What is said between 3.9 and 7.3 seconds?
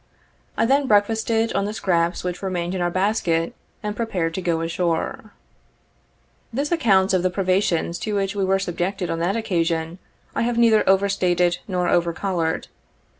prepared to go ashore. This account of the